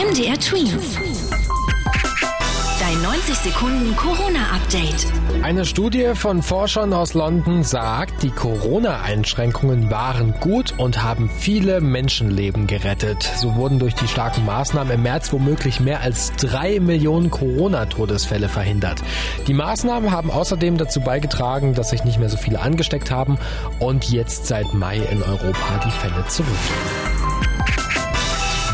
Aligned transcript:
MDR 0.00 0.38
Twins. 0.40 0.96
Dein 2.80 3.02
90 3.02 3.34
Sekunden 3.34 3.94
Corona-Update. 3.96 5.06
Eine 5.42 5.66
Studie 5.66 6.12
von 6.14 6.42
Forschern 6.42 6.94
aus 6.94 7.12
London 7.12 7.64
sagt, 7.64 8.22
die 8.22 8.30
Corona-Einschränkungen 8.30 9.90
waren 9.90 10.32
gut 10.40 10.72
und 10.78 11.02
haben 11.02 11.28
viele 11.28 11.82
Menschenleben 11.82 12.66
gerettet. 12.66 13.30
So 13.36 13.56
wurden 13.56 13.78
durch 13.78 13.94
die 13.94 14.08
starken 14.08 14.46
Maßnahmen 14.46 14.94
im 14.94 15.02
März 15.02 15.34
womöglich 15.34 15.80
mehr 15.80 16.00
als 16.00 16.32
drei 16.32 16.80
Millionen 16.80 17.30
Corona-Todesfälle 17.30 18.48
verhindert. 18.48 19.02
Die 19.48 19.54
Maßnahmen 19.54 20.12
haben 20.12 20.30
außerdem 20.30 20.78
dazu 20.78 21.02
beigetragen, 21.02 21.74
dass 21.74 21.90
sich 21.90 22.04
nicht 22.04 22.18
mehr 22.18 22.30
so 22.30 22.38
viele 22.38 22.60
angesteckt 22.60 23.10
haben 23.10 23.36
und 23.80 24.10
jetzt 24.10 24.46
seit 24.46 24.72
Mai 24.72 24.96
in 24.96 25.22
Europa 25.22 25.78
die 25.84 25.90
Fälle 25.90 26.26
zurückgehen. 26.26 27.19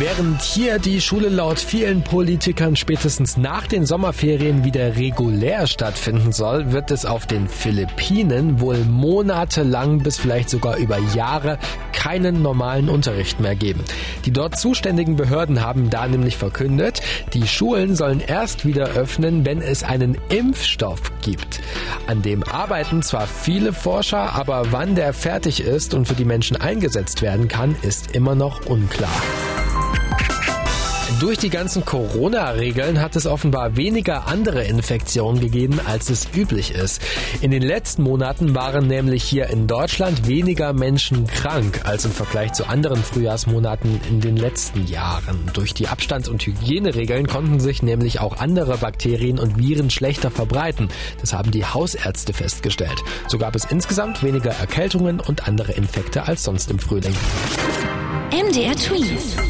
Während 0.00 0.40
hier 0.40 0.78
die 0.78 0.98
Schule 0.98 1.28
laut 1.28 1.58
vielen 1.58 2.02
Politikern 2.02 2.74
spätestens 2.74 3.36
nach 3.36 3.66
den 3.66 3.84
Sommerferien 3.84 4.64
wieder 4.64 4.96
regulär 4.96 5.66
stattfinden 5.66 6.32
soll, 6.32 6.72
wird 6.72 6.90
es 6.90 7.04
auf 7.04 7.26
den 7.26 7.46
Philippinen 7.48 8.60
wohl 8.60 8.78
monatelang 8.78 9.98
bis 9.98 10.16
vielleicht 10.16 10.48
sogar 10.48 10.78
über 10.78 10.96
Jahre 11.14 11.58
keinen 11.92 12.40
normalen 12.40 12.88
Unterricht 12.88 13.40
mehr 13.40 13.54
geben. 13.54 13.84
Die 14.24 14.30
dort 14.30 14.58
zuständigen 14.58 15.16
Behörden 15.16 15.60
haben 15.60 15.90
da 15.90 16.08
nämlich 16.08 16.38
verkündet, 16.38 17.02
die 17.34 17.46
Schulen 17.46 17.94
sollen 17.94 18.20
erst 18.20 18.64
wieder 18.64 18.92
öffnen, 18.92 19.44
wenn 19.44 19.60
es 19.60 19.82
einen 19.82 20.16
Impfstoff 20.30 21.12
gibt. 21.20 21.60
An 22.06 22.22
dem 22.22 22.42
arbeiten 22.42 23.02
zwar 23.02 23.26
viele 23.26 23.74
Forscher, 23.74 24.32
aber 24.32 24.72
wann 24.72 24.94
der 24.94 25.12
fertig 25.12 25.60
ist 25.60 25.92
und 25.92 26.08
für 26.08 26.14
die 26.14 26.24
Menschen 26.24 26.56
eingesetzt 26.56 27.20
werden 27.20 27.48
kann, 27.48 27.76
ist 27.82 28.12
immer 28.12 28.34
noch 28.34 28.64
unklar. 28.64 29.10
Durch 31.18 31.38
die 31.38 31.50
ganzen 31.50 31.84
Corona-Regeln 31.84 33.00
hat 33.00 33.16
es 33.16 33.26
offenbar 33.26 33.76
weniger 33.76 34.28
andere 34.28 34.64
Infektionen 34.64 35.40
gegeben, 35.40 35.80
als 35.84 36.08
es 36.08 36.28
üblich 36.34 36.72
ist. 36.72 37.02
In 37.40 37.50
den 37.50 37.62
letzten 37.62 38.02
Monaten 38.02 38.54
waren 38.54 38.86
nämlich 38.86 39.24
hier 39.24 39.48
in 39.48 39.66
Deutschland 39.66 40.26
weniger 40.28 40.72
Menschen 40.72 41.26
krank 41.26 41.80
als 41.84 42.04
im 42.04 42.12
Vergleich 42.12 42.52
zu 42.52 42.66
anderen 42.68 43.02
Frühjahrsmonaten 43.02 44.00
in 44.08 44.20
den 44.20 44.36
letzten 44.36 44.86
Jahren. 44.86 45.50
Durch 45.52 45.74
die 45.74 45.88
Abstands- 45.88 46.28
und 46.28 46.46
Hygieneregeln 46.46 47.26
konnten 47.26 47.60
sich 47.60 47.82
nämlich 47.82 48.20
auch 48.20 48.38
andere 48.38 48.78
Bakterien 48.78 49.38
und 49.38 49.58
Viren 49.58 49.90
schlechter 49.90 50.30
verbreiten. 50.30 50.88
Das 51.20 51.32
haben 51.32 51.50
die 51.50 51.66
Hausärzte 51.66 52.32
festgestellt. 52.32 53.02
So 53.26 53.36
gab 53.36 53.56
es 53.56 53.64
insgesamt 53.64 54.22
weniger 54.22 54.52
Erkältungen 54.52 55.20
und 55.20 55.48
andere 55.48 55.72
Infekte 55.72 56.26
als 56.26 56.44
sonst 56.44 56.70
im 56.70 56.78
Frühling. 56.78 57.14
MDR 58.30 58.76
Tweets. 58.76 59.49